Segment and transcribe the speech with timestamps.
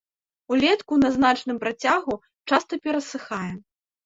[0.53, 2.17] Улетку на значным працягу
[2.53, 3.53] часта перасыхае.